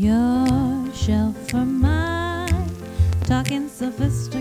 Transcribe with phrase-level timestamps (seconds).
[0.00, 0.46] Your
[0.94, 2.70] shelf or mine,
[3.26, 4.39] talking sophisticated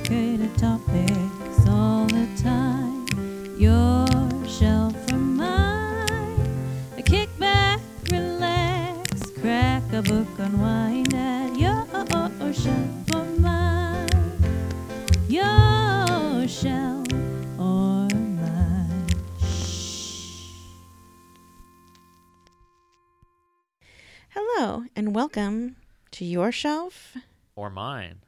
[26.50, 27.16] Your Shelf.
[27.56, 28.22] or mine.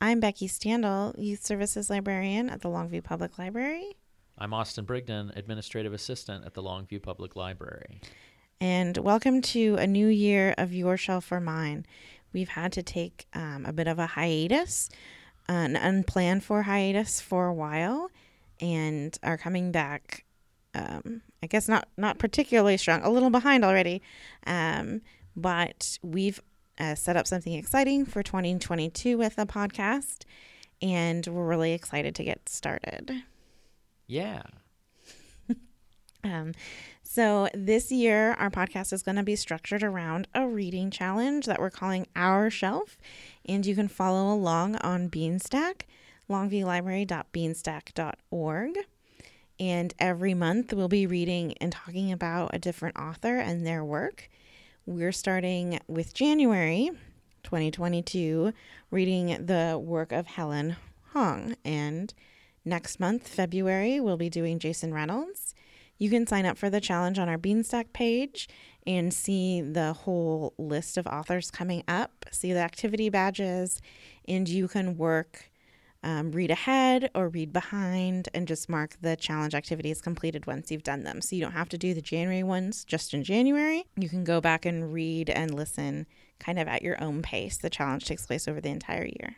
[0.00, 3.96] I'm Becky Standel, Youth Services Librarian at the Longview Public Library.
[4.38, 8.00] I'm Austin Brigden, Administrative Assistant at the Longview Public Library.
[8.60, 11.86] And welcome to a new year of Your Shelf or Mine.
[12.32, 14.88] We've had to take um, a bit of a hiatus,
[15.48, 18.12] an unplanned for hiatus for a while,
[18.60, 20.24] and are coming back.
[20.72, 24.02] Um, I guess not not particularly strong, a little behind already,
[24.46, 25.00] um,
[25.34, 26.40] but we've
[26.78, 30.24] uh, set up something exciting for 2022 with a podcast,
[30.80, 33.22] and we're really excited to get started.
[34.06, 34.42] Yeah.
[36.24, 36.54] Um,
[37.04, 41.60] so this year, our podcast is going to be structured around a reading challenge that
[41.60, 42.98] we're calling Our Shelf,
[43.44, 45.82] and you can follow along on Beanstack,
[46.28, 48.78] longviewlibrary.beanstack.org.
[49.58, 54.28] And every month, we'll be reading and talking about a different author and their work.
[54.88, 56.92] We're starting with January
[57.42, 58.52] 2022,
[58.92, 60.76] reading the work of Helen
[61.12, 61.56] Hoang.
[61.64, 62.14] And
[62.64, 65.56] next month, February, we'll be doing Jason Reynolds.
[65.98, 68.48] You can sign up for the challenge on our Beanstack page
[68.86, 73.82] and see the whole list of authors coming up, see the activity badges,
[74.28, 75.50] and you can work,
[76.02, 80.82] um, read ahead or read behind, and just mark the challenge activities completed once you've
[80.82, 81.20] done them.
[81.20, 83.84] So you don't have to do the January ones just in January.
[83.96, 86.06] You can go back and read and listen
[86.38, 87.56] kind of at your own pace.
[87.56, 89.36] The challenge takes place over the entire year.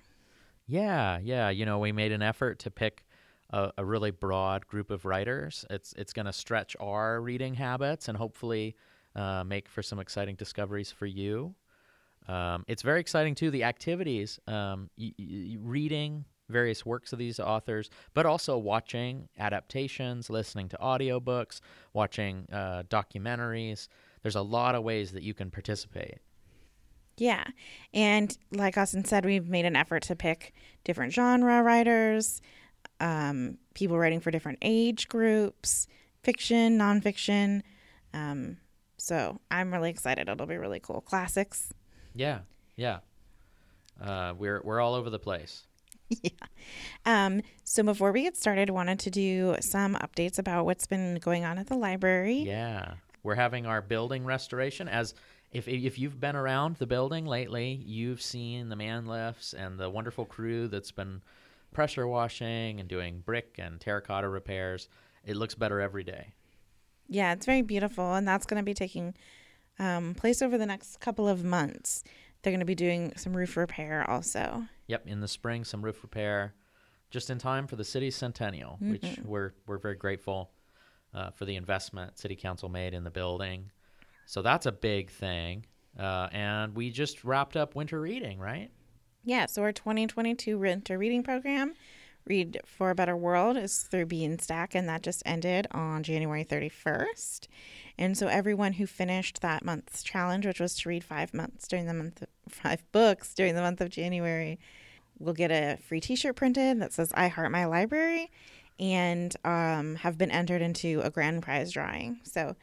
[0.67, 1.49] Yeah, yeah.
[1.49, 3.05] You know, we made an effort to pick
[3.51, 5.65] a, a really broad group of writers.
[5.71, 8.77] It's it's going to stretch our reading habits and hopefully
[9.17, 11.55] uh, make for some exciting discoveries for you.
[12.27, 13.51] Um, it's very exciting too.
[13.51, 20.31] The activities, um, y- y- reading various works of these authors, but also watching adaptations,
[20.31, 21.61] listening to audiobooks,
[21.93, 23.89] watching uh, documentaries.
[24.23, 26.19] There's a lot of ways that you can participate.
[27.17, 27.45] Yeah.
[27.93, 30.55] And like Austin said, we've made an effort to pick
[30.85, 32.41] different genre writers,
[33.01, 35.87] um, people writing for different age groups,
[36.23, 37.63] fiction, nonfiction.
[38.15, 38.59] Um,
[38.97, 40.29] so I'm really excited.
[40.29, 41.01] It'll be really cool.
[41.01, 41.73] Classics.
[42.15, 42.41] Yeah,
[42.77, 42.99] yeah.
[44.01, 45.68] Uh, we're we're all over the place.
[46.23, 46.31] yeah.
[47.05, 51.45] Um, so before we get started, wanted to do some updates about what's been going
[51.45, 52.39] on at the library.
[52.39, 54.89] Yeah, we're having our building restoration.
[54.89, 55.15] As
[55.53, 59.91] if if you've been around the building lately, you've seen the man lifts and the
[59.91, 61.23] wonderful crew that's been
[61.73, 64.89] pressure washing and doing brick and terracotta repairs.
[65.25, 66.33] It looks better every day.
[67.09, 69.15] Yeah, it's very beautiful, and that's going to be taking
[69.79, 72.03] um, place over the next couple of months.
[72.43, 74.65] They're going to be doing some roof repair also.
[74.87, 76.55] Yep, in the spring, some roof repair,
[77.11, 80.51] just in time for the city's centennial, which we're we're very grateful
[81.15, 83.71] uh, for the investment City Council made in the building.
[84.27, 85.65] So that's a big thing.
[85.99, 88.71] Uh, and we just wrapped up winter reading, right?
[89.25, 91.75] Yeah, so our 2022 winter reading program,
[92.29, 97.49] Read for a Better World, is through Beanstack, and that just ended on January 31st.
[97.97, 101.87] And so everyone who finished that month's challenge, which was to read five months during
[101.87, 104.59] the month, of five books during the month of January,
[105.19, 108.31] will get a free T-shirt printed that says "I Heart My Library,"
[108.79, 112.21] and um, have been entered into a grand prize drawing.
[112.25, 112.57] So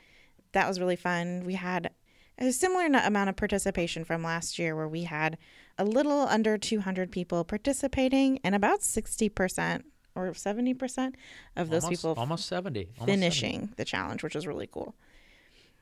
[0.52, 1.44] that was really fun.
[1.44, 1.90] We had
[2.38, 5.38] a similar amount of participation from last year, where we had
[5.78, 9.84] a little under 200 people participating, and about 60%
[10.16, 11.14] or 70%
[11.58, 13.12] of those almost, people almost 70 almost 70.
[13.12, 14.96] finishing the challenge, which was really cool.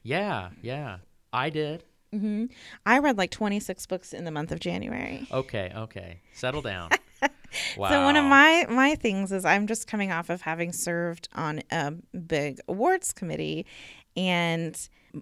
[0.01, 0.97] Yeah, yeah.
[1.31, 1.83] I did.
[2.11, 2.45] hmm
[2.85, 5.27] I read like 26 books in the month of January.
[5.31, 6.19] Okay, okay.
[6.33, 6.89] Settle down.
[7.21, 7.29] wow.
[7.89, 11.61] So one of my my things is I'm just coming off of having served on
[11.71, 13.65] a big awards committee,
[14.15, 14.77] and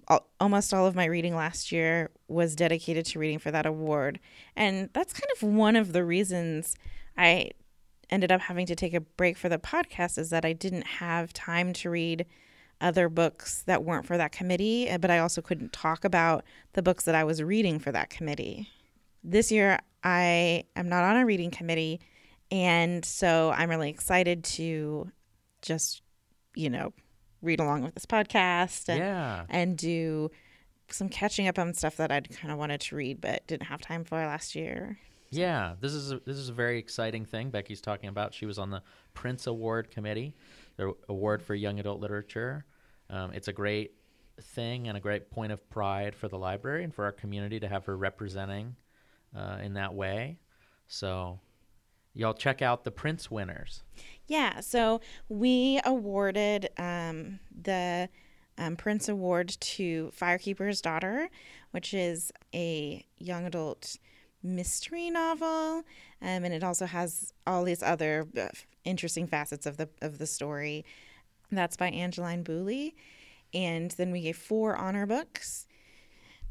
[0.08, 4.20] al- almost all of my reading last year was dedicated to reading for that award,
[4.56, 6.74] and that's kind of one of the reasons
[7.16, 7.50] I
[8.10, 11.32] ended up having to take a break for the podcast is that I didn't have
[11.32, 12.26] time to read
[12.80, 16.82] other books that weren't for that committee, uh, but I also couldn't talk about the
[16.82, 18.68] books that I was reading for that committee.
[19.24, 22.00] This year, I am not on a reading committee,
[22.50, 25.10] and so I'm really excited to
[25.62, 26.02] just,
[26.54, 26.92] you know,
[27.42, 29.44] read along with this podcast and, Yeah.
[29.48, 30.30] and do
[30.88, 33.80] some catching up on stuff that I'd kind of wanted to read but didn't have
[33.80, 34.98] time for last year.
[35.30, 38.34] Yeah, this is a, this is a very exciting thing Becky's talking about.
[38.34, 38.82] She was on the
[39.14, 40.34] Printz Award committee,
[40.76, 42.66] the award for young adult literature.
[43.08, 43.92] Um, it's a great
[44.40, 47.68] thing and a great point of pride for the library and for our community to
[47.68, 48.76] have her representing
[49.34, 50.38] uh, in that way.
[50.86, 51.40] So,
[52.14, 53.82] y'all check out the Printz winners.
[54.26, 58.08] Yeah, so we awarded um, the
[58.58, 61.28] um, Printz Award to Firekeeper's Daughter,
[61.70, 63.96] which is a young adult
[64.42, 65.84] mystery novel,
[66.20, 68.48] um, and it also has all these other uh,
[68.84, 70.84] interesting facets of the of the story.
[71.50, 72.94] That's by Angeline Boulley,
[73.52, 75.66] and then we gave four honor books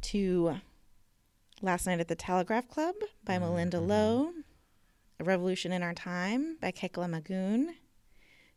[0.01, 0.57] to
[1.61, 4.31] Last Night at the Telegraph Club by Malinda Lo,
[5.21, 7.75] A Revolution in Our Time by Kekla Magoon,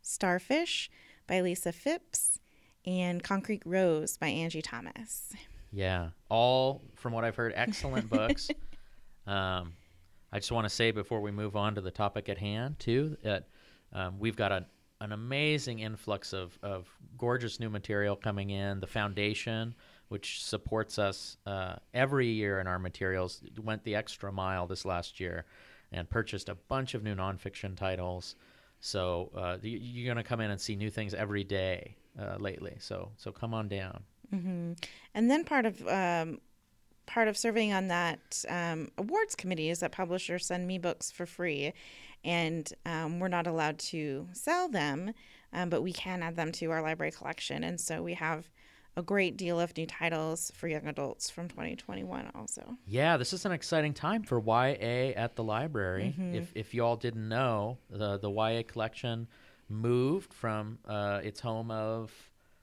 [0.00, 0.90] Starfish
[1.26, 2.38] by Lisa Fipps,
[2.86, 5.34] and Concrete Rose by Angie Thomas.
[5.70, 8.48] Yeah, all from what I've heard, excellent books.
[9.26, 9.72] Um,
[10.32, 13.16] I just want to say before we move on to the topic at hand, too,
[13.22, 13.48] that
[13.94, 14.66] um, we've got a,
[15.00, 18.80] an amazing influx of, of gorgeous new material coming in.
[18.80, 19.74] The foundation,
[20.08, 25.20] which supports us uh, every year in our materials, went the extra mile this last
[25.20, 25.46] year
[25.92, 28.36] and purchased a bunch of new nonfiction titles.
[28.80, 32.36] So uh, you, you're going to come in and see new things every day uh,
[32.38, 32.76] lately.
[32.78, 34.02] So so come on down.
[34.30, 34.72] hmm
[35.14, 36.40] And then part of um,
[37.06, 41.26] part of serving on that um, awards committee is that publishers send me books for
[41.26, 41.72] free,
[42.24, 45.12] and um, we're not allowed to sell them,
[45.52, 47.64] um, but we can add them to our library collection.
[47.64, 48.50] And so we have
[48.96, 52.76] a great deal of new titles for young adults from 2021 also.
[52.86, 56.14] Yeah, this is an exciting time for YA at the library.
[56.16, 56.34] Mm-hmm.
[56.36, 59.26] If if you all didn't know, the the YA collection
[59.68, 62.12] moved from uh, its home of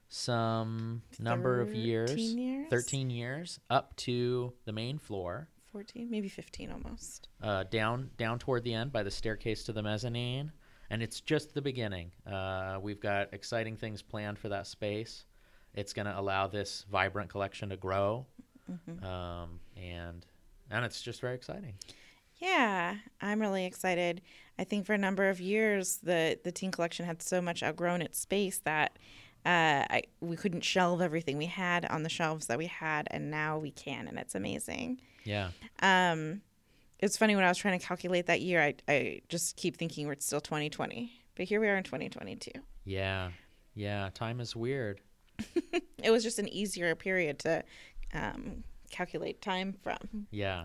[0.08, 2.66] some number of years, 13 years?
[2.70, 7.28] 13 years, up to the main floor, 14, maybe 15 almost.
[7.42, 10.52] uh, down down toward the end by the staircase to the mezzanine,
[10.90, 12.10] and it's just the beginning.
[12.30, 15.24] Uh, we've got exciting things planned for that space.
[15.74, 18.26] It's going to allow this vibrant collection to grow,
[18.70, 19.04] Mm-hmm.
[19.04, 20.24] um, and
[20.70, 21.74] and it's just very exciting.
[22.38, 24.22] Yeah, I'm really excited.
[24.58, 28.02] I think for a number of years, the the teen collection had so much outgrown
[28.02, 28.98] its space that
[29.44, 33.30] uh, I, we couldn't shelve everything we had on the shelves that we had, and
[33.30, 35.00] now we can, and it's amazing.
[35.24, 35.50] Yeah.
[35.82, 36.42] Um,
[37.00, 40.06] it's funny when I was trying to calculate that year, I, I just keep thinking
[40.06, 42.52] we're still 2020, but here we are in 2022.
[42.84, 43.30] Yeah.
[43.74, 44.10] Yeah.
[44.14, 45.00] Time is weird.
[46.02, 47.62] It was just an easier period to
[48.12, 50.26] um, calculate time from.
[50.32, 50.64] Yeah.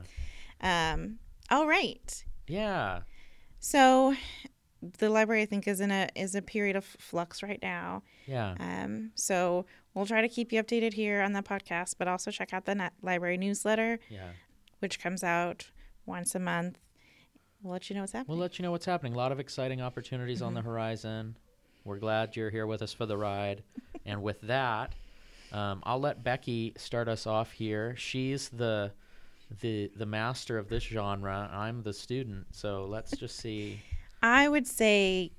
[0.61, 1.19] Um,
[1.51, 2.25] all right.
[2.47, 3.01] Yeah.
[3.59, 4.15] So
[4.99, 8.01] the library I think is in a is a period of flux right now.
[8.25, 8.55] Yeah.
[8.59, 12.51] Um, so we'll try to keep you updated here on the podcast, but also check
[12.53, 14.29] out the net library newsletter, Yeah.
[14.79, 15.69] which comes out
[16.05, 16.79] once a month.
[17.61, 18.29] We'll let you know what's happening.
[18.37, 19.13] We'll let you know what's happening.
[19.13, 21.37] A lot of exciting opportunities on the horizon.
[21.87, 23.63] We're glad you're here with us for the ride.
[24.05, 24.93] and with that,
[25.53, 27.95] um, I'll let Becky start us off here.
[27.97, 28.91] She's the
[29.61, 31.49] the the master of this genre.
[31.51, 32.47] I'm the student.
[32.51, 33.79] So let's just see.
[34.21, 35.31] I would say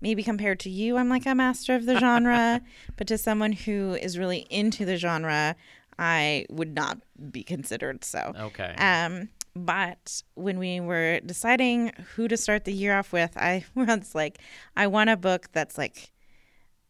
[0.00, 2.60] maybe compared to you, I'm like a master of the genre,
[2.96, 5.54] but to someone who is really into the genre,
[5.96, 6.98] I would not
[7.30, 8.32] be considered so.
[8.36, 8.74] Okay.
[8.78, 14.14] Um, but when we were deciding who to start the year off with, I was
[14.14, 14.38] like,
[14.76, 16.10] I want a book that's like,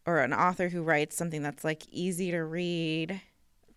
[0.07, 3.21] or an author who writes something that's like easy to read,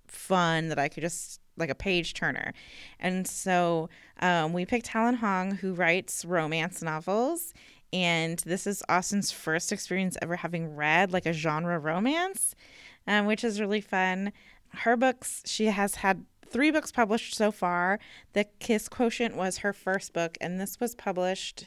[0.07, 2.53] fun, that I could just like a page turner.
[2.99, 3.89] And so
[4.21, 7.53] um, we picked Helen Hoang, who writes romance novels.
[7.91, 12.53] And this is Austin's first experience ever having read like a genre romance,
[13.07, 14.33] um, which is really fun.
[14.69, 17.99] Her books, she has had three books published so far.
[18.33, 21.65] The Kiss Quotient was her first book, and this was published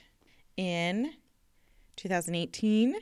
[0.57, 1.13] in
[1.97, 2.97] 2018.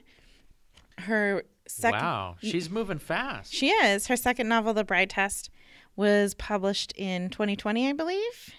[0.99, 2.37] Her second, wow.
[2.43, 3.53] She's moving fast.
[3.53, 5.51] she is her second novel, The Bride Test,
[5.97, 8.55] was published in 2020, I believe.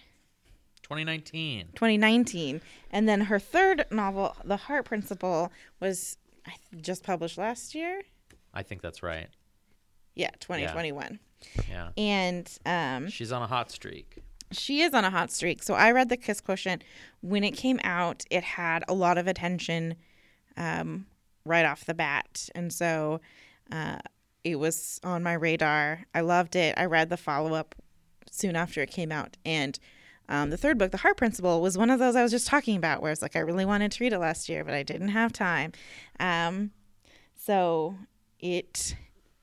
[0.84, 1.68] 2019.
[1.76, 2.62] 2019.
[2.92, 6.18] And then her third novel, The Heart Principle, was
[6.82, 8.02] just published last year.
[8.54, 9.28] I think that's right.
[10.16, 11.20] Yeah, 2021.
[11.70, 11.90] Yeah.
[11.98, 14.18] And um, She's on a hot streak.
[14.52, 15.64] she is on a hot streak.
[15.64, 16.84] So I read The Kiss Quotient.
[17.22, 19.96] When it came out, it had a lot of attention
[20.58, 21.06] um,
[21.46, 22.50] right off the bat.
[22.56, 23.22] And so
[23.72, 24.00] uh,
[24.44, 26.06] it was on my radar.
[26.14, 26.74] I loved it.
[26.78, 27.76] I read the follow up
[28.32, 29.38] soon after it came out.
[29.46, 29.80] And
[30.28, 32.78] um, the third book, The Heart Principle, was one of those I was just talking
[32.78, 35.10] about, where it's like I really wanted to read it last year, but I didn't
[35.10, 35.72] have time.
[36.20, 36.72] Um,
[37.36, 37.96] so
[38.40, 38.96] it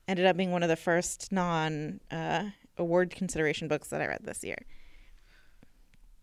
[0.07, 2.45] ended up being one of the first non uh,
[2.77, 4.57] award consideration books that I read this year.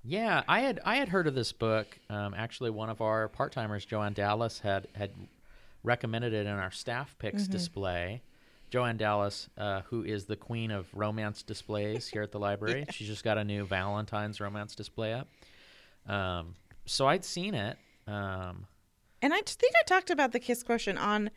[0.03, 1.99] Yeah, I had I had heard of this book.
[2.11, 5.12] Um, actually, one of our part timers, Joanne Dallas, had had
[5.83, 8.23] recommended it in our staff picks display.
[8.71, 13.07] Joanne Dallas, uh, who is the queen of romance displays here at the library, she's
[13.07, 15.29] just got a new Valentine's romance display up.
[16.07, 17.79] Um, so I'd seen it.
[18.07, 18.67] Um,
[19.23, 21.31] And I think I talked about the kiss quotient on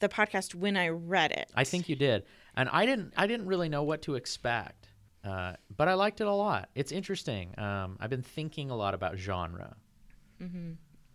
[0.00, 1.50] the podcast when I read it.
[1.54, 2.24] I think you did,
[2.54, 3.14] and I didn't.
[3.16, 4.88] I didn't really know what to expect,
[5.24, 6.68] uh, but I liked it a lot.
[6.74, 7.58] It's interesting.
[7.58, 9.76] Um, I've been thinking a lot about genre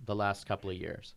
[0.06, 1.16] the last couple of years,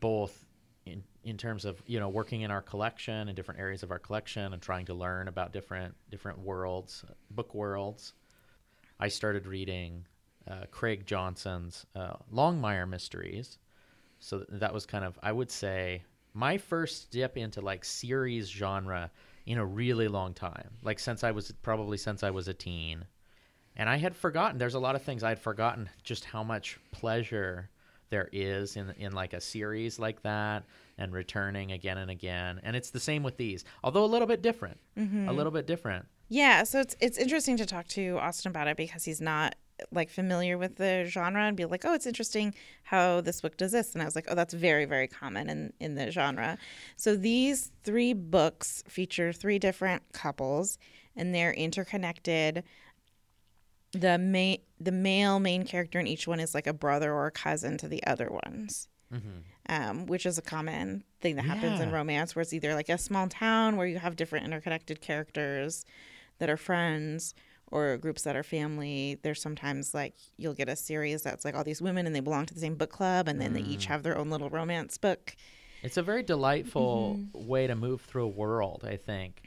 [0.00, 0.44] both
[0.86, 3.98] in in terms of you know working in our collection and different areas of our
[3.98, 8.14] collection and trying to learn about different different worlds, book worlds.
[8.98, 10.06] I started reading
[10.48, 13.58] uh, Craig Johnson's uh, Longmire Mysteries.
[14.18, 19.10] So that was kind of, I would say, my first dip into like series genre
[19.46, 20.70] in a really long time.
[20.82, 23.04] Like since I was probably since I was a teen.
[23.74, 26.78] And I had forgotten, there's a lot of things I had forgotten just how much
[26.90, 27.70] pleasure
[28.10, 30.64] there is in in like a series like that
[30.98, 32.60] and returning again and again.
[32.62, 34.78] And it's the same with these, although a little bit different.
[34.96, 35.30] A mm-hmm.
[35.30, 36.06] little bit different.
[36.28, 39.56] Yeah, so it's it's interesting to talk to Austin about it because he's not
[39.90, 43.72] like familiar with the genre and be like, oh, it's interesting how this book does
[43.72, 43.94] this.
[43.94, 46.58] And I was like, oh, that's very, very common in, in the genre.
[46.96, 50.78] So these three books feature three different couples
[51.16, 52.64] and they're interconnected.
[53.92, 57.30] The main the male main character in each one is like a brother or a
[57.30, 58.88] cousin to the other ones.
[59.68, 62.98] Um, which is a common thing that happens in romance, where it's either like a
[62.98, 65.84] small town where you have different interconnected characters
[66.38, 67.34] that are friends
[67.72, 69.18] or groups that are family.
[69.22, 72.46] There's sometimes like you'll get a series that's like all these women and they belong
[72.46, 73.88] to the same book club and then they each mm.
[73.88, 75.34] have their own little romance book.
[75.82, 77.48] It's a very delightful mm-hmm.
[77.48, 79.42] way to move through a world, I think.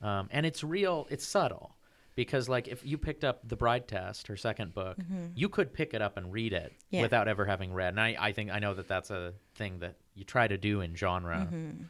[0.00, 1.74] Um, and it's real, it's subtle.
[2.16, 5.26] Because, like, if you picked up The Bride Test, her second book, mm-hmm.
[5.34, 7.02] you could pick it up and read it Yeah.
[7.02, 7.94] without ever having read.
[7.94, 10.80] And I, I think, I know that that's a thing that you try to do
[10.80, 11.48] in genre.
[11.50, 11.84] Mm-hmm.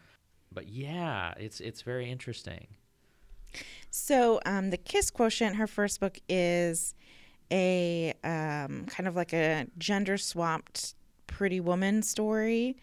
[0.53, 2.67] But yeah, it's it's very interesting.
[3.91, 6.95] So, um, the Kiss Quotient, her first book is
[7.51, 10.95] a um, kind of like a gender swapped
[11.27, 12.77] pretty woman story.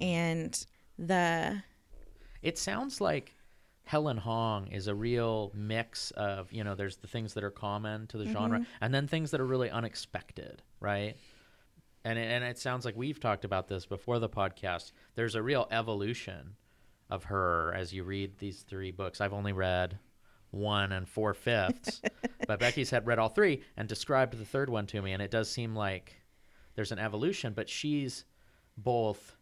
[0.00, 0.66] And
[0.98, 1.62] the
[2.42, 3.34] It sounds like
[3.84, 8.06] Helen Hoang is a real mix of, you know, there's the things that are common
[8.08, 11.16] to the genre and then things that are really unexpected, right?
[12.04, 14.92] And it, and it sounds like we've talked about this before the podcast.
[15.14, 16.56] There's a real evolution
[17.10, 19.20] of her as you read these three books.
[19.20, 19.98] I've only read
[20.54, 22.00] one and four fifths,
[22.46, 25.30] but Becky's had read all three and described the third one to me, and it
[25.30, 26.16] does seem like
[26.74, 28.24] there's an evolution, but she's
[28.76, 29.36] both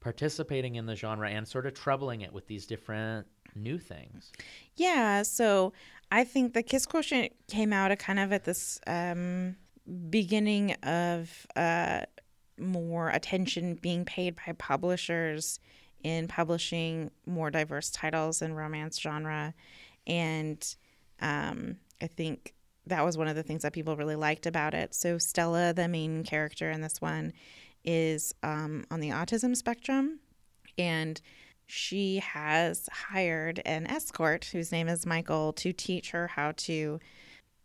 [0.00, 4.32] participating in the genre and sort of troubling it with these different new things.
[4.76, 5.72] Yeah, so
[6.10, 9.56] I think the Kiss Quotient came out kind of at this um,
[10.10, 12.02] beginning of uh,
[12.58, 15.58] more attention being paid by publishers
[16.02, 19.54] in publishing more diverse titles in romance genre,
[20.06, 20.74] and
[21.20, 22.54] um, I think
[22.86, 24.94] that was one of the things that people really liked about it.
[24.94, 27.32] So Stella, the main character in this one,
[27.84, 30.20] is um, on the autism spectrum,
[30.76, 31.20] and
[31.66, 37.00] she has hired an escort whose name is Michael to teach her how to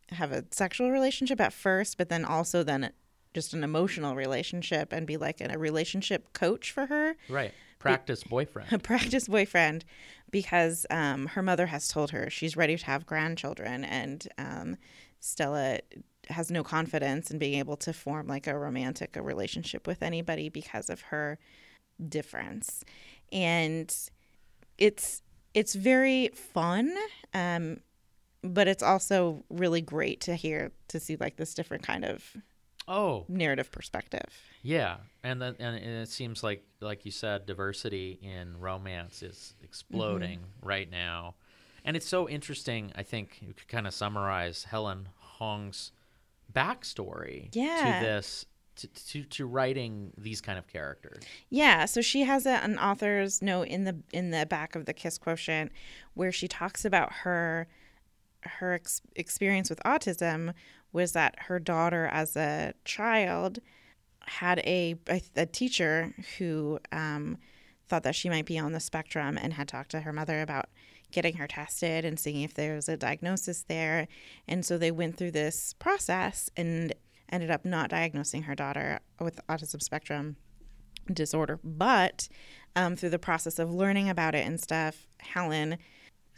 [0.09, 2.91] have a sexual relationship at first, but then also then
[3.33, 7.53] just an emotional relationship and be like a relationship coach for her, Right.
[7.79, 8.71] Practice boyfriend.
[8.71, 9.85] a practice boyfriend,
[10.31, 14.77] because um, her mother has told her she's ready to have grandchildren, and um,
[15.19, 15.79] Stella
[16.29, 20.49] has no confidence in being able to form like a romantic a relationship with anybody
[20.49, 21.39] because of her
[22.07, 22.83] difference
[23.31, 24.09] and
[24.77, 25.21] it's
[25.53, 26.95] it's very fun
[27.33, 27.79] um
[28.41, 32.37] but it's also really great to hear to see like this different kind of
[32.89, 34.97] Oh, narrative perspective yeah.
[35.23, 40.67] And then and it seems like like you said diversity in romance is exploding mm-hmm.
[40.67, 41.35] right now.
[41.85, 45.91] And it's so interesting, I think you could kind of summarize Helen Hoang's
[46.53, 47.99] backstory Yeah.
[47.99, 48.45] to this
[48.77, 51.23] to, to to writing these kind of characters.
[51.49, 54.93] Yeah, so she has a, an author's note in the in the back of the
[54.93, 55.71] Kiss Quotient
[56.13, 57.67] where she talks about her
[58.43, 60.53] her ex- experience with autism
[60.91, 63.59] was that her daughter as a child
[64.21, 64.95] had a
[65.35, 67.37] a, teacher who um,
[67.87, 70.65] thought that she might be on the spectrum and had talked to her mother about
[71.11, 74.07] getting her tested and seeing if there was a diagnosis there.
[74.47, 76.93] And so they went through this process and
[77.31, 80.35] ended up not diagnosing her daughter with autism spectrum
[81.11, 81.59] disorder.
[81.63, 82.27] But
[82.75, 85.77] um, through the process of learning about it and stuff, Helen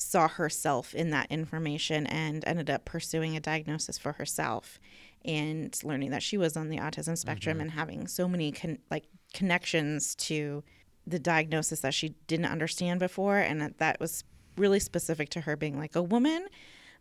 [0.02, 4.80] saw herself in that information and ended up pursuing a diagnosis for herself
[5.24, 9.06] and learning that she was on the autism spectrum and having so many con- like
[9.34, 10.64] connections to
[11.06, 14.24] the diagnosis that she didn't understand before and that, that was
[14.58, 16.48] really specific to her being like a woman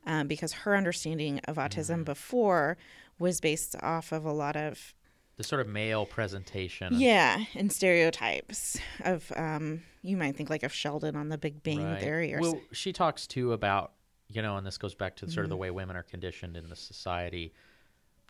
[0.07, 2.77] um, because her understanding of autism before
[3.19, 4.95] was based off of a lot of
[5.39, 6.95] The sort of male presentation.
[7.01, 11.85] yeah and stereotypes of um, you might think like of sheldon on the big bang
[11.85, 12.01] Right.
[12.01, 13.93] theory or well, so- she talks too about
[14.33, 15.61] you know, and this goes back to sort of the Mm-hmm.
[15.63, 17.53] way women are conditioned in the society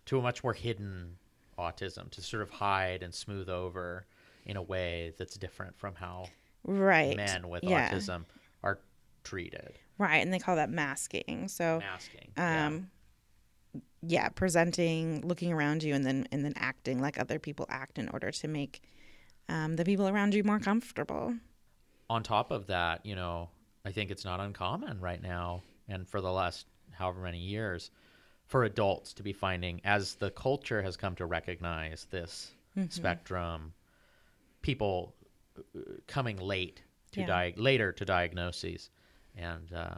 [0.07, 1.19] to a much more hidden
[1.59, 4.07] autism, to sort of hide and smooth over
[4.47, 6.27] in a way that's different from how
[6.65, 7.91] right men with yeah.
[7.93, 8.25] autism
[8.63, 8.79] are
[9.25, 9.73] treated.
[9.99, 12.31] right and they call that masking so Masking.
[12.37, 12.67] yeah.
[12.69, 12.91] um
[14.03, 18.09] yeah presenting looking around you and then and then acting like other people act in
[18.09, 18.81] order to make
[19.51, 21.35] um, the people around you more comfortable
[22.11, 23.49] on top of that, you know,
[23.85, 27.91] I think it's not uncommon right now and for the last however many years
[28.47, 32.51] for adults to be finding as the culture has come to recognize this
[32.89, 33.73] spectrum
[34.63, 35.15] people
[35.59, 37.27] uh, coming late to Yeah.
[37.27, 38.91] di- later to diagnoses.
[39.37, 39.95] And uh,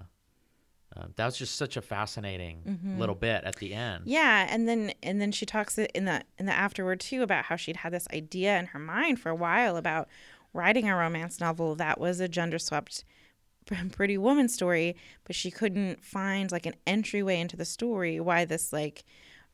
[0.97, 4.05] uh, that was just such a fascinating little bit at the end.
[4.07, 7.57] Yeah, and then and then she talks in the in the afterward too about how
[7.57, 10.09] she'd had this idea in her mind for a while about
[10.53, 13.05] writing a romance novel that was a gender swept
[13.93, 18.73] pretty woman story, but she couldn't find like an entryway into the story why this
[18.73, 19.05] like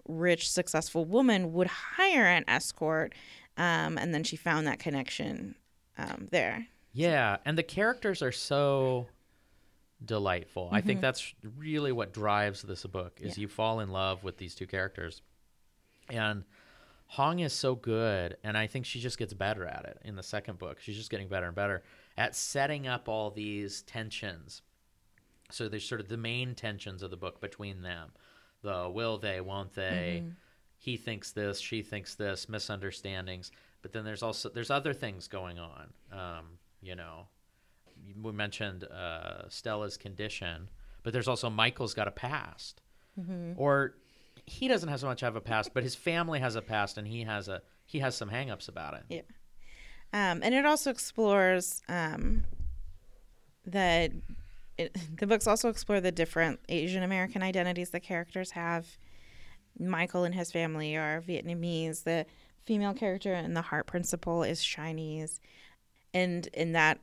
[0.07, 3.15] rich successful woman would hire an escort
[3.59, 5.57] um, and then she found that connection
[5.99, 6.67] um, there.
[6.93, 9.09] Yeah, and the characters are so
[10.05, 10.69] delightful.
[10.73, 14.55] I think that's really what drives this book is you fall in love with these
[14.55, 15.23] two characters.
[16.09, 16.45] And
[17.13, 20.23] Hoang is so good, and I think she just gets better at it in the
[20.23, 20.79] second book.
[20.81, 21.83] She's just getting better and better
[22.17, 24.63] at setting up all these tensions.
[25.51, 28.11] So there's sort of the main tensions of the book between them.
[28.63, 30.25] The will they, won't they?
[30.77, 33.51] He thinks this, she thinks this, misunderstandings.
[33.81, 35.93] But then there's also there's other things going on.
[36.13, 36.45] Um,
[36.83, 37.29] you know,
[38.23, 40.69] we mentioned uh, Stella's condition,
[41.03, 42.83] but there's also Michael's got a past,
[43.57, 43.95] or
[44.49, 47.07] he doesn't have so much of a past, but his family has a past, and
[47.07, 49.05] he has a he has some hangups about it.
[49.09, 49.21] Yeah.
[50.13, 52.45] Um, and it also explores um,
[53.67, 54.13] that
[54.77, 58.87] the books also explore the different Asian American identities the characters have.
[59.79, 62.05] Michael and his family are Vietnamese.
[62.05, 62.27] The
[62.65, 65.41] female character in the Heart Principle is Chinese,
[66.13, 66.99] and and that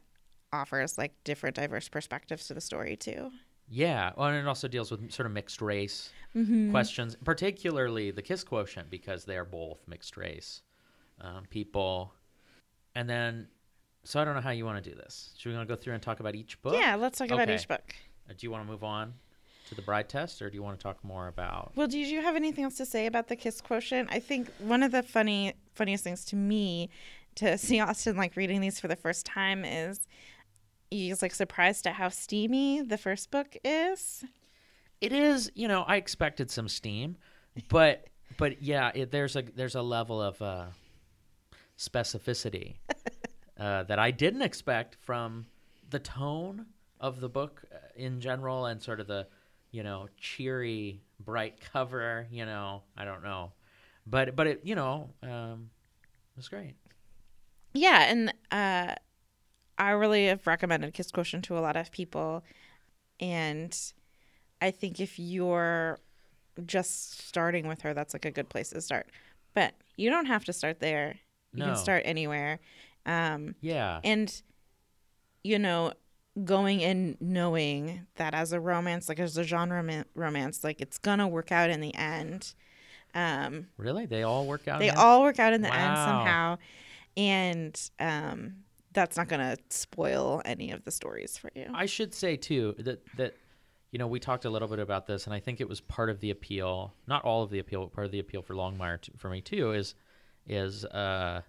[0.52, 3.32] offers like different diverse perspectives to the story too.
[3.67, 6.12] Yeah, well, and it also deals with sort of mixed race
[6.71, 10.62] questions, particularly the kiss quotient because they're both mixed race
[11.21, 12.13] um, people.
[12.93, 13.47] And then,
[14.04, 15.34] so I don't know how you want to do this.
[15.38, 16.75] Should we want to go through and talk about each book?
[16.78, 17.95] Yeah, let's talk about each book.
[18.30, 19.13] Uh, Do you want to move on
[19.69, 21.71] to the bride test, or do you want to talk more about?
[21.75, 24.10] Well, did you have anything else to say about the kiss quotient?
[24.12, 26.89] I think one of the funny funniest things to me
[27.36, 30.08] to see Austin like reading these for the first time is
[31.00, 34.24] he's like surprised at how steamy the first book is.
[35.02, 37.18] It is, you know, I expected some steam,
[37.70, 40.66] but but yeah, it, there's a there's a level of uh,
[41.78, 42.76] specificity
[43.60, 45.46] uh, that I didn't expect from
[45.90, 46.66] the tone
[47.00, 49.28] of the book uh, in general and sort of the
[49.72, 52.28] you know cheery bright cover.
[52.32, 53.52] You know, I don't know,
[54.08, 55.70] but but it you know um,
[56.04, 56.76] it was great.
[57.74, 58.96] Yeah, and uh,
[59.78, 62.44] I really have recommended Kiss Quotient to a lot of people,
[63.20, 63.78] and
[64.62, 66.00] I think if you're
[66.66, 69.10] just starting with her, that's like a good place to start.
[69.54, 71.20] But you don't have to start there.
[71.54, 71.66] You No.
[71.68, 72.60] can start anywhere.
[73.06, 74.42] Um, Yeah, and
[75.44, 75.94] you know
[76.44, 80.98] going in knowing that as a romance like as a genre ma- romance like it's
[80.98, 82.54] gonna work out in the end
[83.14, 84.80] um really, they all work out.
[84.80, 86.58] they all work out in the end somehow
[87.16, 88.64] and um
[88.96, 93.06] that's not gonna spoil any of the stories for you I should say too that
[93.18, 93.36] that
[93.92, 96.10] you know we talked a little bit about this, and I think it was part
[96.10, 99.00] of the appeal, not all of the appeal, but part of the appeal for Longmire
[99.00, 99.96] t- for me too is
[100.48, 101.42] is uh,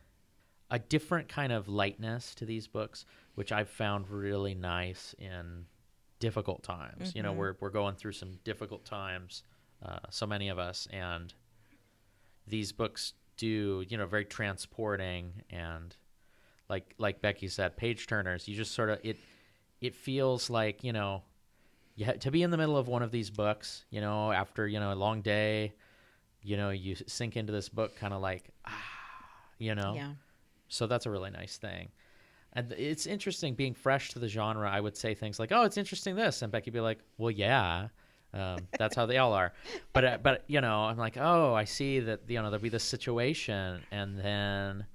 [0.71, 3.05] a different kind of lightness to these books,
[3.35, 5.67] which I've found really nice in
[6.21, 7.15] difficult times.
[7.17, 9.43] You know, we're we're going through some difficult times,
[9.85, 11.35] uh, so many of us, and
[12.47, 15.97] these books do you know very transporting and
[16.69, 18.49] like like Becky said, page turners.
[18.49, 19.17] You just sort of it
[19.81, 21.23] it feels like you know
[21.95, 23.85] you to be in the middle of one of these books.
[23.91, 25.75] You know, after you know a long day,
[26.43, 28.73] you know you sink into this book, kind of like ah,
[29.59, 29.95] you know.
[29.95, 30.13] yeah
[30.69, 31.89] So that's a really nice thing.
[32.53, 34.71] And it's interesting being fresh to the genre.
[34.71, 37.89] I would say things like, "Oh, it's interesting this," and Becky be like, "Well, yeah."
[38.35, 39.53] Um, that's how they all are,
[39.93, 42.69] but uh, but you know, I'm like, oh, I see that you know there'll be
[42.69, 44.87] this situation, and then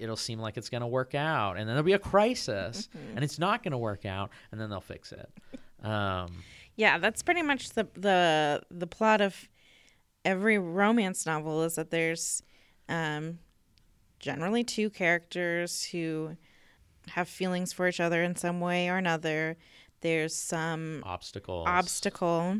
[0.00, 3.22] it'll seem like it's going to work out, and then there'll be a crisis, and
[3.22, 5.30] it's not going to work out, and then they'll fix it.
[5.82, 6.44] Um,
[6.76, 9.48] Yeah, that's pretty much the the the plot of
[10.26, 12.42] every romance novel is that there's
[12.86, 13.38] um,
[14.18, 16.36] generally two characters who
[17.08, 19.56] have feelings for each other in some way or another.
[20.02, 21.66] There's some obstacles.
[21.66, 22.58] obstacle.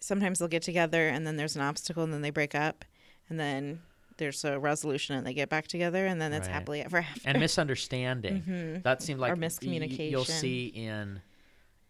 [0.00, 2.84] Sometimes they'll get together and then there's an obstacle and then they break up
[3.30, 3.80] and then
[4.16, 6.54] there's a resolution and they get back together and then it's Right.
[6.54, 7.28] happily ever after.
[7.28, 8.80] and misunderstanding.
[8.84, 11.20] That seemed like Or y- y- You'll see in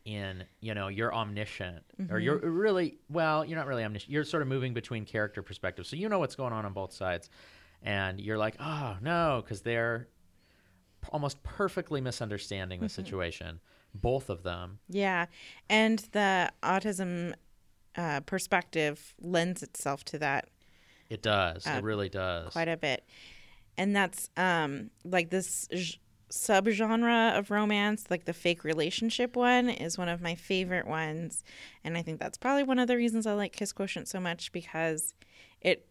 [0.04, 2.18] in you know you're omniscient or Mm-hmm.
[2.20, 5.96] you're really well you're not really omniscient you're sort of moving between character perspectives so
[5.96, 7.30] you know what's going on on both sides
[7.80, 10.08] and you're like oh no because they're
[11.10, 12.84] almost perfectly misunderstanding Mm-hmm.
[12.84, 13.60] the situation
[13.94, 15.26] both of them Yeah,
[15.70, 17.32] and the autism
[17.96, 20.48] uh, perspective lends itself to that
[21.14, 23.04] it does Uh, it really does quite a bit,
[23.76, 25.98] and that's um, like this j-
[26.30, 31.44] subgenre of romance, like the fake relationship one, is one of my favorite ones,
[31.84, 34.52] and I think that's probably one of the reasons I like Kiss Quotient so much
[34.52, 35.14] because
[35.60, 35.86] it,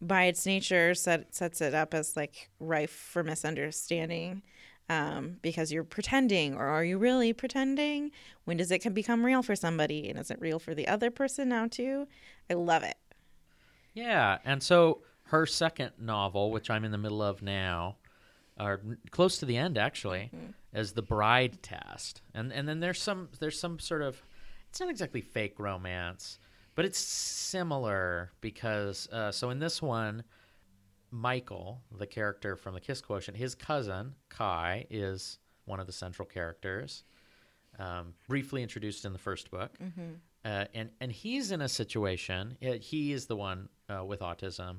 [0.00, 4.42] by its nature, set, sets it up as like rife for misunderstanding.
[4.90, 8.10] Um, because you're pretending, or are you really pretending?
[8.44, 11.10] When does it can become real for somebody, and is it real for the other
[11.10, 12.06] person now too?
[12.50, 12.96] I love it.
[13.94, 17.96] Yeah, and so her second novel, which I'm in the middle of now,
[18.58, 18.80] or
[19.10, 20.30] close to the end actually,
[20.72, 24.22] is The Bride Test, and and then there's some there's some sort of
[24.68, 26.38] it's not exactly fake romance,
[26.74, 30.24] but it's similar because uh, so in this one,
[31.10, 36.26] Michael, the character from the Kiss Quotient, his cousin Kai is one of the central
[36.26, 37.04] characters,
[37.78, 39.70] um, briefly introduced in the first book,
[40.44, 42.56] uh, and and he's in a situation.
[42.66, 44.78] uh, he is the one uh, with autism,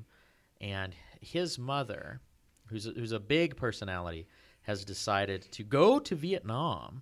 [0.62, 2.21] and his mother,
[2.67, 4.28] who's a, who's a big personality,
[4.62, 7.01] has decided to go to Vietnam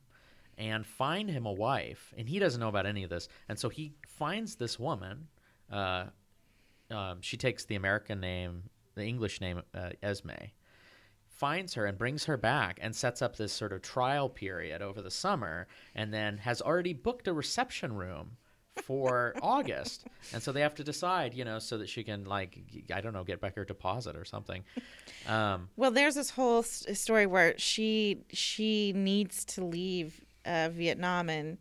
[0.57, 3.69] and find him a wife, and he doesn't know about any of this, and so
[3.69, 5.27] he finds this woman.
[5.71, 6.05] Uh,
[6.91, 8.63] um, she takes the American name,
[8.95, 10.29] the English name, uh, Esme,
[11.27, 15.01] finds her and brings her back and sets up this sort of trial period over
[15.01, 18.37] the summer and then has already booked a reception room
[18.81, 20.05] for August.
[20.33, 22.57] And so they have to decide, you know, so that she can, like,
[22.93, 24.63] I don't know, get back her deposit or something.
[25.27, 31.29] Um, Well, there's this whole s- story where she she needs to leave uh, Vietnam
[31.29, 31.57] and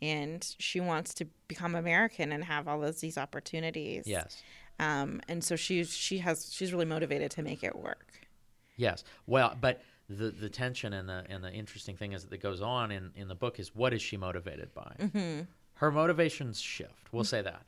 [0.00, 4.04] and she wants to become American and have all of these opportunities.
[4.06, 4.42] yes.
[4.78, 8.06] Um, and so she's she has she's really motivated to make it work.
[8.76, 9.04] Yes.
[9.26, 12.90] Well, but the the tension and the and the interesting thing is that goes on
[12.90, 14.94] in in the book is what is she motivated by?
[14.98, 15.40] Mm-hmm.
[15.82, 17.12] Her motivations shift.
[17.12, 17.66] We'll say that.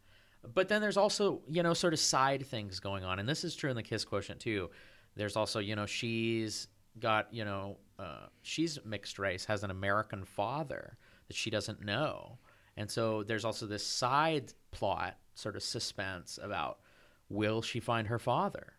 [0.55, 3.57] But then there's also you know sort of side things going on, and this is
[3.57, 4.71] true in the Kiss Quotient too.
[5.17, 6.69] There's also you know she's
[7.01, 10.97] got you know uh, she's mixed race, has an American father
[11.27, 12.39] that she doesn't know,
[12.77, 16.79] and so there's also this side plot sort of suspense about
[17.29, 18.75] will she find her father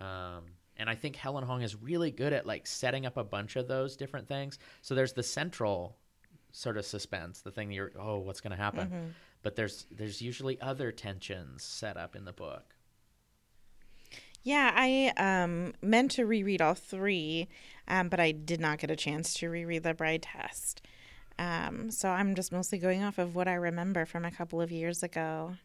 [0.00, 0.44] um,
[0.76, 3.66] and I think Helen Hoang is really good at like setting up a bunch of
[3.66, 4.58] those different things.
[4.80, 5.96] So there's the central
[6.52, 9.14] sort of suspense, the thing you're oh, what's going to happen?
[9.42, 12.74] But there's there's usually other tensions set up in the book.
[14.42, 17.48] Yeah, I um, meant to reread all three,
[17.86, 20.80] um, but I did not get a chance to reread the Bride Test.
[21.38, 24.72] Um, so I'm just mostly going off of what I remember from a couple of
[24.72, 25.56] years ago.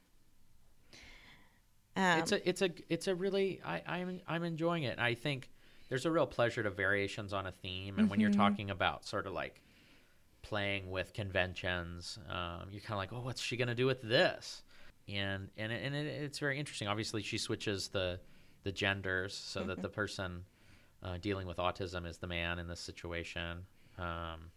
[1.95, 4.99] Um, it's a it's a it's a really I I'm I'm enjoying it.
[4.99, 5.49] I think
[5.89, 9.27] there's a real pleasure to variations on a theme, and when you're talking about sort
[9.27, 9.61] of like
[10.43, 14.61] playing with conventions, um, you're kind of like, oh, what's she gonna do with this?
[15.09, 16.87] And and it, and it, it's very interesting.
[16.87, 18.19] Obviously, she switches the
[18.63, 20.45] the genders so that the person
[21.03, 23.65] uh, dealing with autism is the man in this situation.
[23.97, 24.51] Um,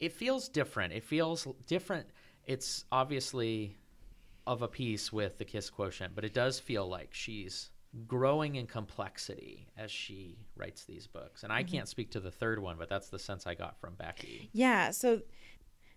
[0.00, 0.92] it feels different.
[0.92, 2.08] It feels different.
[2.44, 3.76] It's obviously
[4.46, 7.70] of a piece with the kiss quotient, but it does feel like she's
[8.06, 11.42] growing in complexity as she writes these books.
[11.42, 13.94] And I can't speak to the third one, but that's the sense I got from
[13.94, 14.50] Becky.
[14.52, 15.22] Yeah, so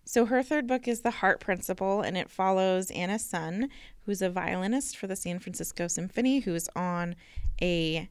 [0.04, 3.70] so her third book is The Heart Principle and it follows Anna Sun,
[4.06, 7.16] who's a violinist for the San Francisco Symphony who's on
[7.62, 8.10] a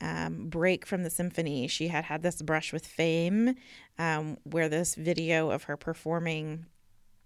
[0.00, 1.68] um, break from the symphony.
[1.68, 3.54] She had had this brush with fame
[3.98, 6.66] um, where this video of her performing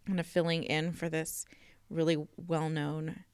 [0.06, 1.46] kind of filling in for this
[1.88, 3.24] really well-known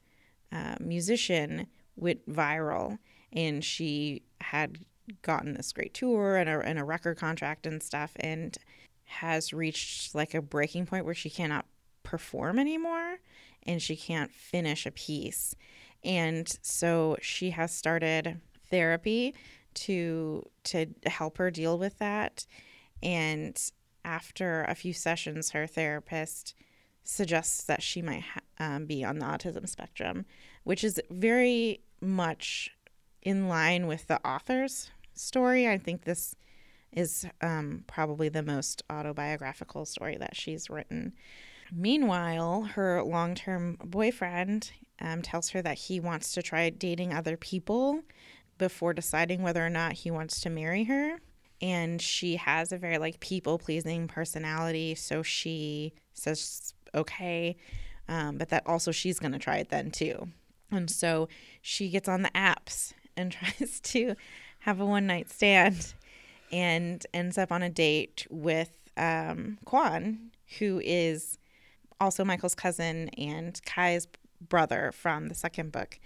[0.53, 2.99] uh, musician went viral
[3.33, 4.79] and she had
[5.23, 8.59] gotten this great tour and a, and a record contract and stuff and
[9.05, 11.67] has reached like a breaking point where she cannot
[12.03, 13.19] perform anymore
[13.65, 15.55] and she can't finish a piece.
[16.03, 19.35] And so she has started therapy
[19.73, 22.47] to to help her deal with that.
[23.03, 23.61] And
[24.05, 26.55] after a few sessions, her therapist
[27.05, 30.25] suggests that she might ha- um, be on the autism spectrum,
[30.65, 32.71] which is very much
[33.23, 35.69] in line with the author's story.
[35.69, 36.35] I think this
[36.93, 41.13] is um, probably the most autobiographical story that she's written.
[41.73, 47.37] Meanwhile, her long term boyfriend um, tells her that he wants to try dating other
[47.37, 48.03] people
[48.59, 51.19] before deciding whether or not he wants to marry her.
[51.63, 54.95] And she has a very like people pleasing personality.
[54.95, 57.57] So she says, okay,
[58.09, 60.29] um, but that also she's going to try it then too.
[60.71, 61.29] And so
[61.61, 64.15] she gets on the apps and tries to
[64.61, 65.95] have a one night stand
[66.53, 71.39] and ends up on a date with um, Quan, who is
[72.01, 74.09] also Michael's cousin and Kai's
[74.41, 75.99] brother from the second book.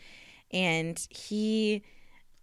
[0.50, 1.82] And he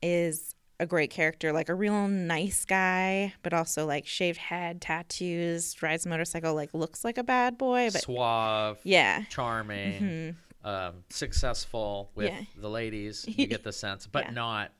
[0.01, 5.79] is a great character, like a real nice guy, but also like shaved head, tattoos,
[5.81, 9.23] rides a motorcycle, like looks like a bad boy, but Suave, yeah.
[9.29, 12.41] charming, um, successful with Yeah.
[12.57, 13.25] the ladies.
[13.27, 14.31] You get the sense, but Yeah.
[14.31, 14.71] not,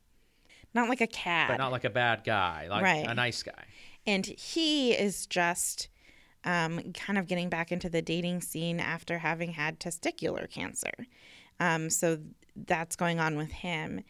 [0.73, 1.49] Not like a cat.
[1.49, 3.05] but not like a bad guy, like Right.
[3.07, 3.65] a nice guy.
[4.07, 5.87] and he is just
[6.43, 10.91] um, kind of getting back into the dating scene after having had testicular cancer.
[11.59, 12.17] Um, so
[12.55, 14.01] that's going on with him.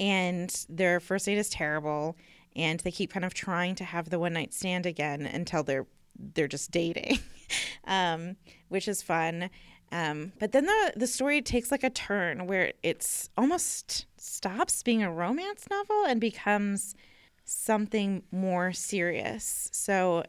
[0.00, 2.16] And their first date is terrible,
[2.56, 5.86] and they keep kind of trying to have the one night stand again until they're
[6.16, 7.18] they're just dating,
[7.84, 8.36] um,
[8.68, 9.50] which is fun.
[9.94, 15.04] Um, but then the the story takes like a turn where it's almost stops being
[15.04, 16.96] a romance novel and becomes
[17.44, 19.68] something more serious.
[19.72, 20.24] So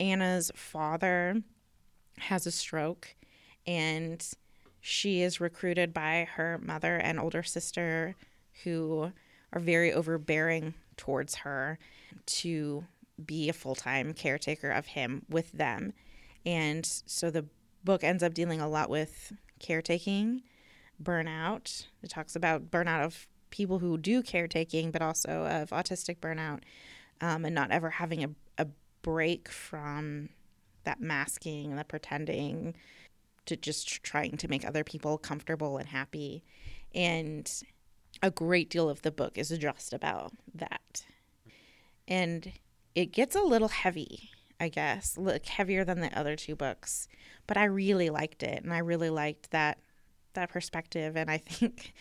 [0.00, 1.42] Anna's father
[2.18, 3.14] has a stroke
[3.66, 4.26] and
[4.80, 8.16] she is recruited by her mother and older sister
[8.62, 9.12] who
[9.52, 11.78] are very overbearing towards her
[12.26, 12.84] to
[13.22, 15.92] be a full-time caretaker of him with them.
[16.46, 17.44] And so the
[17.84, 20.42] book ends up dealing a lot with caretaking,
[21.02, 21.86] burnout.
[22.02, 26.60] It talks about burnout of people who do caretaking, but also of autistic burnout
[27.20, 28.66] um, and not ever having a, a
[29.02, 30.30] break from
[30.84, 32.74] that masking and the pretending
[33.46, 36.42] to just trying to make other people comfortable and happy.
[36.94, 37.50] And
[38.22, 41.04] a great deal of the book is just about that.
[42.06, 42.52] And
[42.94, 47.08] it gets a little heavy, I guess, look heavier than the other two books.
[47.46, 49.78] But I really liked it, and I really liked that
[50.34, 51.16] that perspective.
[51.16, 51.92] And I think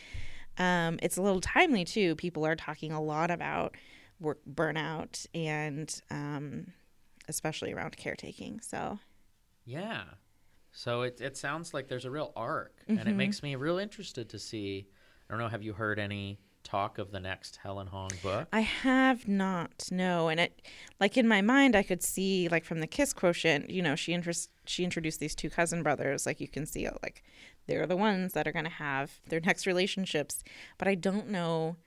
[0.57, 2.15] um, it's a little timely too.
[2.15, 3.75] People are talking a lot about
[4.19, 6.67] work burnout and um,
[7.27, 8.59] especially around caretaking.
[8.61, 8.99] So
[9.65, 10.03] Yeah.
[10.71, 13.07] So it it sounds like there's a real arc, and Mm-hmm.
[13.07, 14.87] it makes me real interested to see.
[15.29, 15.47] I don't know.
[15.49, 18.47] Have you heard any talk of the next Helen Hoang book?
[18.52, 20.30] I have not, no.
[20.30, 20.62] And it,
[20.99, 24.13] like in my mind, I could see, like from the Kiss quotient, you know, she
[24.13, 26.26] interest, she introduced these two cousin brothers.
[26.26, 27.23] Like you can see, like
[27.67, 30.43] they're the ones that are going to have their next relationships.
[30.78, 31.78] But I don't know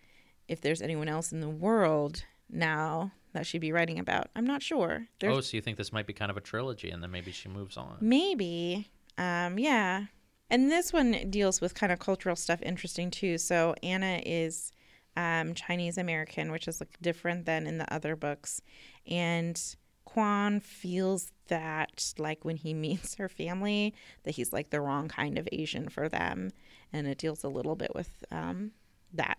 [0.49, 4.29] if there's anyone else in the world now that she'd be writing about.
[4.35, 5.07] I'm not sure.
[5.21, 7.33] There's oh, so you think this might be kind of a trilogy, and then maybe
[7.33, 7.97] she moves on?
[8.01, 8.89] Maybe.
[9.19, 10.05] Um, yeah.
[10.51, 13.37] And this one deals with kind of cultural stuff interesting too.
[13.39, 14.73] So Anna is
[15.17, 18.61] um, Chinese American, which is like different than in the other books.
[19.07, 19.61] And
[20.05, 25.37] Quan feels that like when he meets her family, that he's like the wrong kind
[25.39, 26.51] of Asian for them.
[26.93, 28.71] And it deals a little bit with um,
[29.15, 29.39] that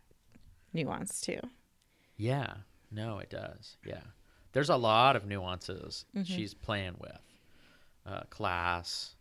[0.74, 1.40] nuance too.
[2.18, 2.54] Yeah.
[2.92, 3.78] No, it does.
[3.86, 4.02] Yeah.
[4.54, 6.24] There's a lot of nuances Mm-hmm.
[6.24, 7.22] she's playing with.
[8.06, 9.16] Uh, class,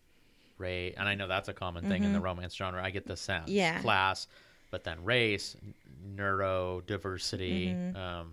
[0.59, 2.83] race, and I know that's a common thing in the romance genre.
[2.83, 3.47] I get the sense.
[3.47, 3.57] Mm-hmm.
[3.57, 3.81] Yeah.
[3.81, 4.29] Class,
[4.71, 5.75] but then race, n-
[6.17, 6.83] neuro.
[6.87, 7.97] Mm-hmm.
[7.97, 8.33] Um,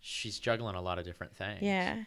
[0.00, 1.62] she's juggling a lot of different things.
[1.62, 2.04] Yeah.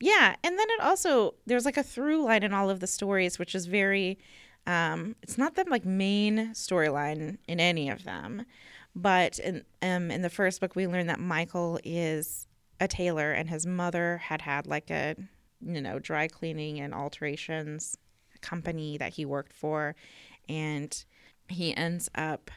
[0.00, 0.36] Yeah.
[0.44, 3.54] And then it also, there's like a through line in all of the stories, which
[3.54, 4.18] is very,
[4.66, 8.44] um, it's not the like main storyline in any of them.
[8.94, 12.46] But in, um, in the first book, we learned that Michael is
[12.80, 15.16] a tailor and his mother had had like a,
[15.60, 17.96] you know, dry cleaning and alterations
[18.40, 19.94] company that he worked for.
[20.48, 21.04] And
[21.48, 22.50] he ends up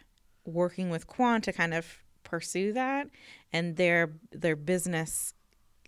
[0.45, 3.07] working with Quan to kind of pursue that.
[3.53, 5.33] And their, their business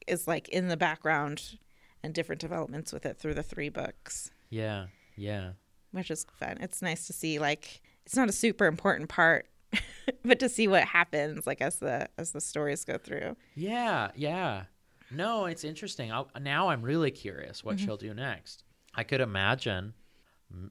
[0.07, 1.57] is like in the background
[2.03, 4.87] and different developments with it through the three books, Yeah.
[5.15, 5.51] Yeah.
[5.91, 6.57] which is fun.
[6.59, 9.47] It's nice to see like it's not a super important part
[10.25, 13.37] but to see what happens like as the as the stories go through.
[13.55, 14.63] Yeah, yeah.
[15.09, 16.11] No, it's interesting.
[16.11, 17.85] I'll, now I'm really curious what Mm-hmm.
[17.85, 18.63] she'll do next.
[18.95, 19.93] I could imagine,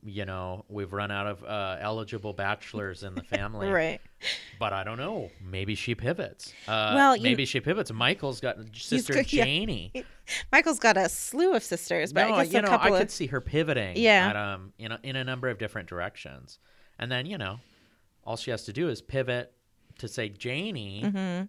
[0.04, 4.00] you know, we've run out of uh, eligible bachelors in the family, Right.
[4.60, 5.30] but I don't know.
[5.44, 6.52] Maybe she pivots.
[6.68, 7.92] Uh, Well, you- maybe she pivots.
[7.92, 9.44] Michael's got sister got- yeah.
[9.44, 9.92] Janie.
[10.52, 12.96] Michael's got a slew of sisters, but no, I guess you a know, couple I
[12.96, 13.96] of could see her pivoting.
[13.96, 14.28] Yeah.
[14.30, 16.58] At, um, in a, in a number of different directions,
[16.98, 17.58] and then you know,
[18.24, 19.52] all she has to do is pivot
[19.98, 21.44] to say Janie, Mm-hmm.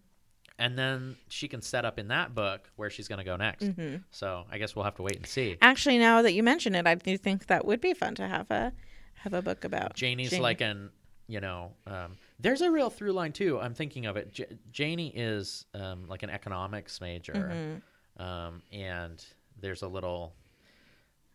[0.59, 3.65] And then she can set up in that book where she's going to go next.
[3.65, 3.97] Mm-hmm.
[4.11, 5.57] So I guess we'll have to wait and see.
[5.61, 8.49] Actually, now that you mention it, I do think that would be fun to have
[8.51, 8.71] a
[9.15, 9.95] have a book about.
[9.95, 10.41] Janie's Janie.
[10.41, 10.89] like an,
[11.27, 13.59] you know, um, there's a real through line too.
[13.59, 14.33] I'm thinking of it.
[14.33, 18.21] J- Janie is um, like an economics major, Mm-hmm.
[18.23, 19.23] um, and
[19.59, 20.33] there's a little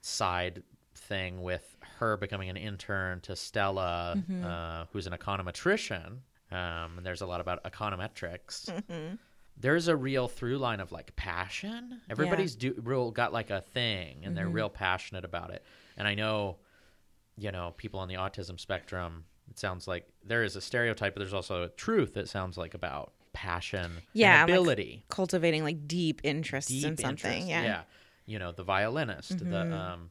[0.01, 0.63] side
[0.95, 4.45] thing with her becoming an intern to Stella, Mm-hmm.
[4.45, 6.19] uh, who's an econometrician.
[6.51, 8.67] Um, and there's a lot about econometrics.
[8.71, 9.15] Mm-hmm.
[9.61, 12.01] There's a real through line of like passion.
[12.09, 14.35] Everybody's do, real got like a thing, and Mm-hmm.
[14.35, 15.65] they're real passionate about it.
[15.97, 16.59] And I know
[17.41, 21.21] you know, people on the autism spectrum, it sounds like there is a stereotype, but
[21.21, 25.05] there's also a truth that sounds like about passion Yeah, and like ability.
[25.09, 27.11] cultivating like deep interests deep in something.
[27.11, 27.47] interest.
[27.49, 27.57] Yeah.
[27.59, 27.67] Mm-hmm.
[27.67, 27.83] Yeah.
[28.27, 30.11] You know, the violinist, the um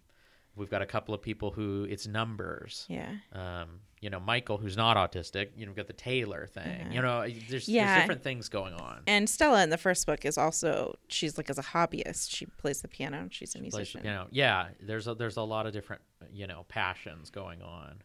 [0.57, 2.85] we've got a couple of people who it's numbers.
[2.89, 3.11] Yeah.
[3.33, 6.91] Um, you know, Michael who's not autistic, you know, we've got the Taylor thing.
[6.91, 7.85] You know, there's Yeah.
[7.87, 9.01] there's different things going on.
[9.07, 12.29] And Stella in the first book is also she's like as a hobbyist.
[12.35, 14.01] She plays the piano and she's a Plays- musician.
[14.03, 18.01] you know, yeah, there's a there's a lot of different, you know, passions going on.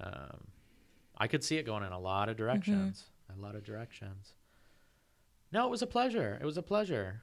[0.00, 0.48] Um,
[1.16, 2.30] I could see it going in a lot Mm-hmm.
[2.30, 3.04] of directions.
[3.36, 4.34] A lot of directions.
[5.52, 6.38] No, it was a pleasure.
[6.40, 7.22] It was a pleasure.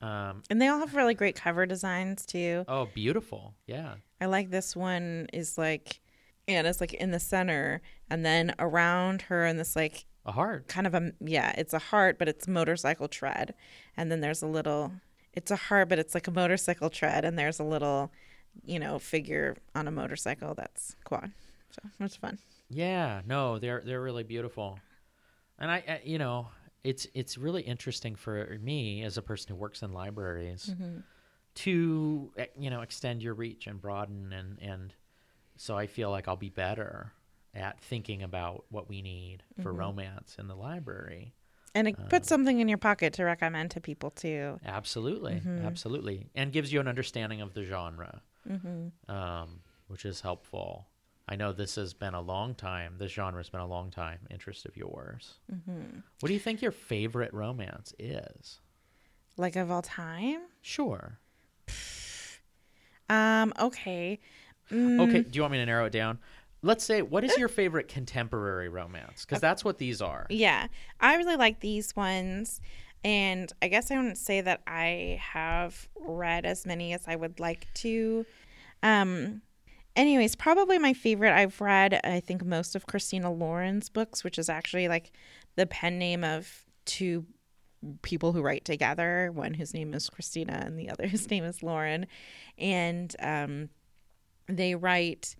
[0.00, 2.64] Um, And they all have really great cover designs too.
[2.68, 3.54] oh, beautiful.
[3.66, 3.94] Yeah.
[4.20, 6.00] I like this one is like
[6.48, 10.68] and it's like in the center and then around her and this like A heart.
[10.68, 13.54] kind of a yeah, it's a heart but it's motorcycle tread.
[13.96, 14.92] And then there's a little
[15.32, 18.10] it's a heart but it's like a motorcycle tread and there's a little
[18.64, 21.32] you know figure on a motorcycle that's Quan.
[21.70, 22.38] So it's fun.
[22.70, 24.78] Yeah, no, they're they're really beautiful,
[25.58, 26.48] and I, I you know
[26.86, 31.00] it's it's really interesting for me as a person who works in libraries mm-hmm.
[31.54, 34.94] to eh, you know extend your reach and broaden and and
[35.56, 37.12] so I feel like I'll be better
[37.54, 39.80] at thinking about what we need for mm-hmm.
[39.80, 41.32] romance in the library.
[41.74, 44.60] And it puts um, something in your pocket to recommend to people too.
[44.64, 45.66] Absolutely, mm-hmm.
[45.66, 48.22] absolutely, and gives you an understanding of the genre,
[49.08, 50.86] um, which is helpful.
[51.28, 52.94] I know this has been a long time.
[52.98, 55.34] This genre has been a long time interest of yours.
[56.20, 58.60] What do you think your favorite romance is?
[59.36, 60.42] Like of all time?
[60.62, 61.18] Sure.
[63.08, 64.20] Um, okay.
[64.70, 65.00] Mm.
[65.08, 65.22] Okay.
[65.22, 66.18] Do you want me to narrow it down?
[66.62, 69.24] Let's say, what is your favorite contemporary romance?
[69.24, 70.26] Because that's what these are.
[70.30, 70.68] Yeah.
[71.00, 72.60] I really like these ones.
[73.04, 77.38] And I guess I wouldn't say that I have read as many as I would
[77.38, 78.26] like to.
[78.82, 79.42] Um,
[79.96, 84.48] anyways, probably my favorite I've read, I think, most of Christina Lauren's books, which is
[84.48, 85.12] actually like
[85.56, 87.24] the pen name of two
[88.02, 91.62] people who write together one whose name is Christina and the other whose name is
[91.62, 92.06] Lauren.
[92.58, 93.70] And um,
[94.48, 95.34] they write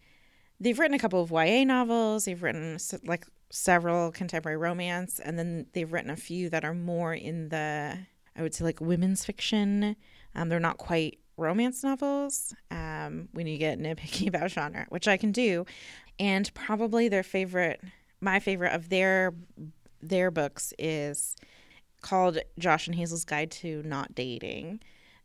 [0.58, 2.24] they've written a couple of YA novels.
[2.24, 7.14] They've written like several contemporary romance, and then they've written a few that are more
[7.14, 7.98] in the
[8.34, 9.96] I would say like women's fiction.
[10.34, 15.16] Um, they're not quite romance novels um, when you get nitpicky about genre, which I
[15.16, 15.66] can do.
[16.18, 17.80] And probably their favorite,
[18.20, 19.34] my favorite of their
[20.02, 21.36] their books is
[22.00, 24.80] called Josh and Hazel's Guide to Not Dating,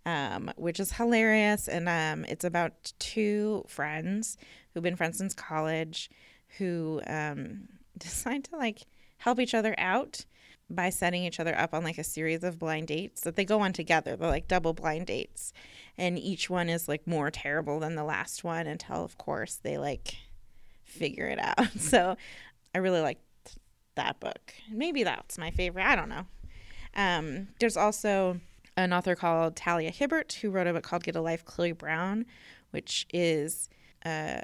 [0.05, 1.67] um, which is hilarious.
[1.67, 4.37] And um, it's about two friends
[4.73, 6.09] who've been friends since college
[6.57, 8.81] who um, decide to like
[9.17, 10.25] help each other out
[10.75, 13.61] by setting each other up on like a series of blind dates that they go
[13.61, 14.15] on together.
[14.15, 15.53] They're like double blind dates.
[15.97, 19.77] And each one is like more terrible than the last one until, of course, they
[19.77, 20.15] like
[20.83, 21.67] figure it out.
[21.79, 22.15] So
[22.73, 23.19] I really like
[23.95, 24.53] that book.
[24.71, 25.85] Maybe that's my favorite.
[25.85, 26.25] I don't know.
[26.95, 28.39] Um, there's also
[28.77, 32.25] an author called Talia Hibbert who wrote a book called Get a Life, Chloe Brown,
[32.71, 33.69] which is
[34.05, 34.41] uh,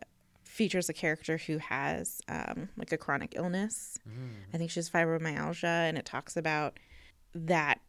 [0.57, 3.97] features a character who has um, like a chronic illness.
[4.53, 6.79] I think she has fibromyalgia, and it talks about
[7.35, 7.79] that,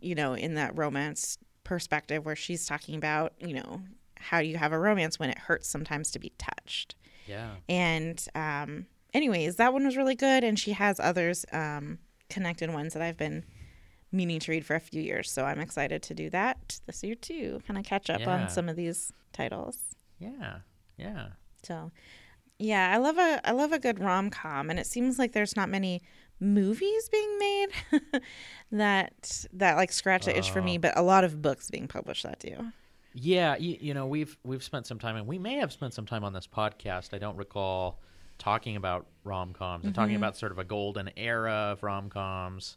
[0.00, 3.80] you know, in that romance perspective where she's talking about, you know,
[4.16, 6.94] how you have a romance when it hurts sometimes to be touched.
[7.26, 7.50] Yeah.
[7.68, 11.98] And um, anyways, that one was really good, and she has others um,
[12.30, 13.44] connected ones that I've been
[14.12, 15.30] meaning to read for a few years.
[15.30, 17.60] So I'm excited to do that this year too.
[17.66, 18.30] Kind of catch up Yeah.
[18.30, 19.76] on some of these titles.
[20.18, 20.58] Yeah.
[20.96, 21.26] Yeah.
[21.66, 21.92] So
[22.58, 25.56] Yeah, I love a I love a good rom com, and it seems like there's
[25.56, 26.02] not many
[26.40, 27.68] movies being made
[28.72, 32.24] that that like scratch the itch for me, but a lot of books being published
[32.24, 32.72] that do.
[33.16, 36.06] Yeah, you, you know, we've we've spent some time, and we may have spent some
[36.06, 37.14] time on this podcast.
[37.14, 38.00] I don't recall
[38.38, 42.76] talking about rom coms and talking about sort of a golden era of rom coms.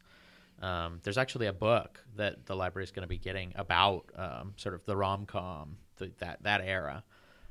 [0.62, 4.54] Um, there's actually a book that the library is going to be getting about um,
[4.58, 7.04] sort of the rom com, that that era,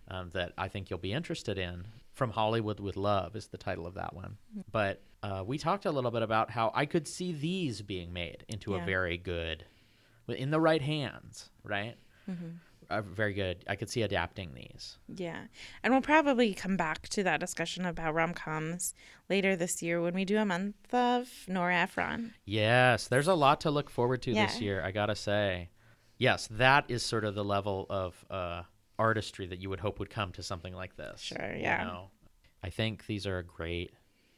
[0.08, 1.86] um, that I think you'll be interested in.
[2.12, 4.38] From Hollywood with Love is the title of that one.
[4.72, 8.44] But uh, we talked a little bit about how I could see these being made
[8.48, 9.66] into a very good,
[10.26, 11.96] in the right hands, right?
[12.88, 13.64] Uh, very good.
[13.68, 14.96] I could see adapting these.
[15.14, 15.42] Yeah.
[15.82, 18.94] And we'll probably come back to that discussion about rom coms
[19.28, 22.34] later this year when we do a month of Nora Ephron.
[22.44, 24.82] Yes, there's a lot to look forward to this year.
[24.82, 25.70] I gotta say,
[26.16, 28.62] yes, that is sort of the level of uh,
[28.98, 31.20] artistry that you would hope would come to something like this.
[31.20, 31.84] Sure, you yeah.
[31.84, 32.10] know?
[32.62, 33.92] I think these are a great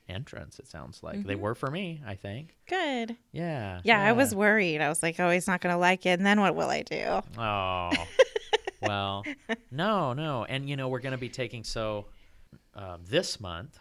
[0.09, 0.59] entrance.
[0.59, 1.29] It sounds like Mm-hmm.
[1.29, 2.01] they were for me.
[2.07, 2.57] I think.
[2.67, 3.17] Good.
[3.33, 3.81] Yeah.
[3.85, 4.81] Yeah, I was worried.
[4.81, 6.19] I was like, oh, he's not going to like it.
[6.19, 7.21] And then what will I do?
[7.39, 7.91] Oh.
[8.83, 9.25] well,
[9.71, 12.07] no, no, and you know we're going to be taking so
[12.75, 13.79] um, this month,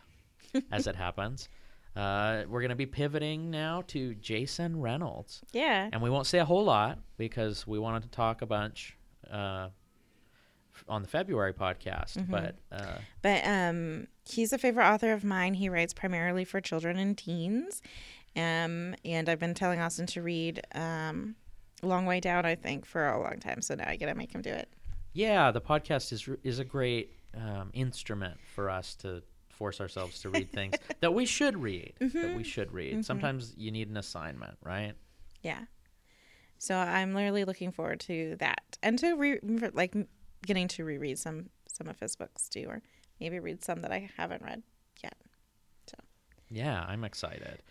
[0.71, 1.49] as it happens.
[1.95, 5.41] Uh, we're going to be pivoting now to Jason Reynolds.
[5.51, 5.89] Yeah.
[5.91, 8.95] And we won't say a whole lot because we wanted to talk a bunch
[9.31, 9.69] uh,
[10.87, 12.17] on the February podcast.
[12.17, 12.31] Mm-hmm.
[12.31, 15.53] But uh, But um, he's a favorite author of mine.
[15.53, 17.81] He writes primarily for children and teens.
[18.35, 21.35] Um, and I've been telling Austin to read um,
[21.81, 23.61] Long Way Down, I think, for a long time.
[23.61, 24.69] So now I got to make him do it.
[25.13, 30.29] yeah, the podcast is is a great um, instrument for us to force ourselves to
[30.29, 31.93] read things that we should read.
[31.99, 33.03] That we should read.
[33.03, 34.93] Sometimes you need an assignment, right?
[35.41, 35.61] Yeah.
[36.59, 39.39] So I'm literally looking forward to that and to re-
[39.73, 39.95] like
[40.47, 42.81] getting to reread some some of his books too, or
[43.19, 44.63] maybe read some that I haven't read
[45.03, 45.15] yet.
[46.49, 47.61] Yeah, I'm excited.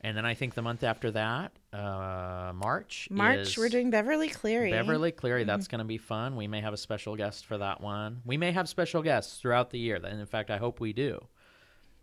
[0.00, 3.08] And then I think the month after that, uh, March.
[3.10, 4.72] March, we're doing Beverly Cleary.
[4.72, 5.44] Beverly Cleary.
[5.44, 6.34] That's going to be fun.
[6.34, 8.20] We may have a special guest for that one.
[8.24, 9.96] We may have special guests throughout the year.
[9.96, 11.24] And in fact, I hope we do.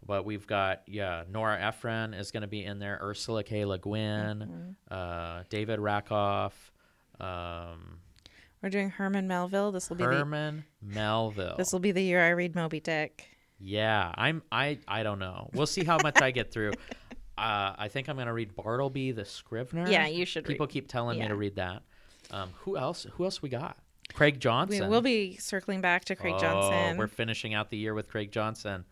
[0.06, 3.66] But we've got, yeah, Nora Ephron is going to be in there, Ursula K.
[3.66, 6.72] Le Guin, uh, David Rakoff,
[7.20, 8.00] um,
[8.62, 9.72] We're doing Herman Melville.
[9.72, 11.55] This will be the Herman Melville.
[11.57, 13.26] this will be the year I read Moby Dick.
[13.60, 14.41] Yeah, I'm.
[14.51, 14.80] I.
[14.88, 15.49] I don't know.
[15.53, 16.74] We'll see how much I get through.
[17.38, 19.89] Uh, I think I'm going to read Bartleby the Scrivener.
[19.89, 21.84] Yeah, you should read- People keep telling me to read that.
[22.32, 23.07] Um, who else?
[23.14, 23.78] Who else we got?
[24.14, 24.84] Craig Johnson.
[24.84, 26.97] We will be circling back to Craig Oh, Johnson.
[26.97, 28.84] We're finishing out the year with Craig Johnson.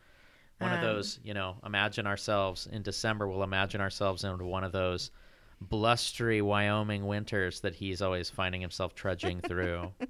[0.59, 3.27] One of Um, those, you know, imagine ourselves in December.
[3.27, 5.11] We'll imagine ourselves into one of those
[5.61, 9.91] blustery Wyoming winters that he's always finding himself trudging through.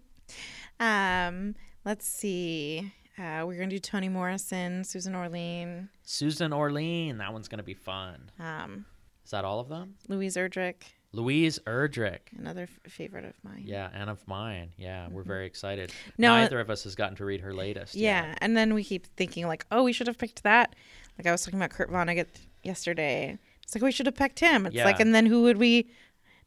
[0.79, 2.91] Um, let's see.
[3.17, 7.73] Uh, we're gonna do Toni Morrison, Susan Orlean, Susan Orlean, that one's going to be
[7.73, 8.29] fun.
[8.39, 8.85] um,
[9.25, 9.95] Is that all of them?
[10.07, 10.83] Louise Erdrich,
[11.13, 12.19] Louise Erdrich.
[12.37, 13.63] another f- favorite of mine.
[13.65, 14.69] Yeah, and of mine.
[14.77, 15.89] Yeah, we're very excited.
[15.89, 16.21] Mm-hmm.
[16.21, 17.95] No, uh, Neither of us has gotten to read her latest.
[17.95, 18.37] Yeah, yet.
[18.41, 20.75] and then we keep thinking like, oh, we should have picked that.
[21.17, 22.27] Like I was talking about Kurt Vonnegut
[22.61, 23.39] yesterday.
[23.67, 24.65] It's like we should have picked him.
[24.65, 25.89] It's like, and then who would we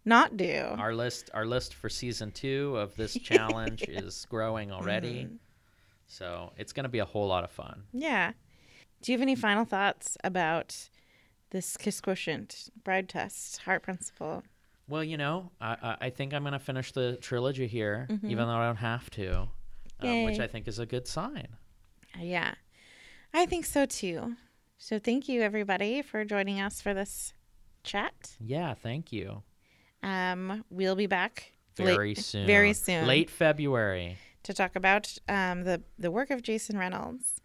[0.06, 0.74] not do?
[0.78, 5.24] Our list, our list for season two of this challenge is growing already.
[5.24, 5.34] Mm-hmm.
[6.06, 7.82] So it's going to be a whole lot of fun.
[7.92, 8.32] yeah.
[9.02, 10.88] Do you have any final thoughts about
[11.50, 14.42] this Kiss Quotient, Bride Test, Heart Principle?
[14.88, 18.30] Well, you know, I, I, think I'm going to finish the trilogy here, Mm-hmm.
[18.30, 19.48] even though I don't have to,
[20.00, 21.48] um, which I think is a good sign.
[22.18, 22.54] Yeah,
[23.32, 24.36] I think so too.
[24.82, 27.34] So thank you everybody for joining us for this
[27.84, 28.34] chat.
[28.40, 29.42] Yeah, thank you.
[30.02, 32.46] Um, we'll be back Very late- soon.
[32.46, 33.06] Very soon.
[33.06, 34.16] Late February.
[34.44, 37.42] to talk about um, the the work of Jason Reynolds.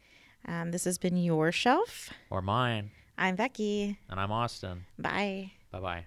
[0.48, 2.10] Um, this has been your shelf.
[2.30, 2.92] Or mine.
[3.18, 4.00] I'm Becky.
[4.10, 4.86] And I'm Austin.
[4.98, 5.52] Bye.
[5.72, 6.06] Bye bye.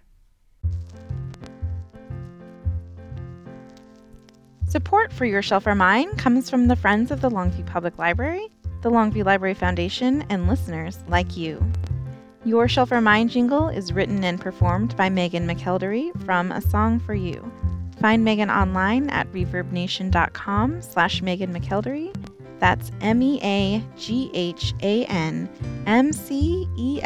[4.66, 8.48] Support for Your Shelf or Mine comes from the Friends of the Longview Public Library,
[8.82, 11.64] the Longview Library Foundation, and listeners like you.
[12.44, 16.98] Your Shelf or Mine jingle is written and performed by Meaghan McElderry from A Song
[17.00, 17.50] for You.
[18.00, 22.14] Find Meaghan online at reverbnation.com slash Meaghan McElderry.
[22.60, 23.88] That's M-E-A-G-H-A-N
[25.86, 27.00] M-C-E-L-D-E-R-R-Y.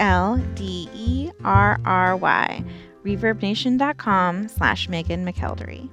[3.05, 5.91] reverbnation.com slash Meaghan McElderry.